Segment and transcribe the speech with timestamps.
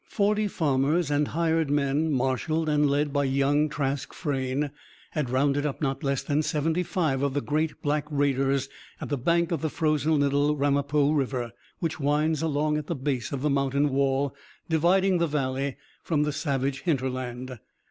[0.09, 4.71] Forty farmers and hired men, marshalled and led by young Trask Frayne,
[5.11, 8.67] had rounded up not less than seventy five of the great black raiders
[8.99, 13.31] at the bank of the frozen little Ramapo river, which winds along at the base
[13.31, 14.35] of the mountain wall,
[14.67, 17.59] dividing the Valley from the savage hinterland.